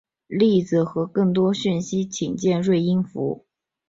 [0.25, 3.45] 例子和更多的讯息请见锐音符。